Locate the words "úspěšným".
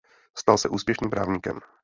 0.69-1.09